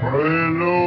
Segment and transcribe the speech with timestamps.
[0.00, 0.77] Hello.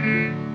[0.00, 0.49] Música